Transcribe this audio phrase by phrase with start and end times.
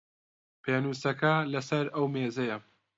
[0.63, 2.57] پێنووسەکە لە سەر ئەو مێزەیە.